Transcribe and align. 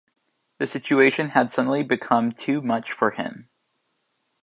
The 0.57 0.65
situation 0.65 1.29
had 1.29 1.51
suddenly 1.51 1.83
become 1.83 2.31
too 2.31 2.59
much 2.59 2.91
for 2.91 3.11
him. 3.11 3.49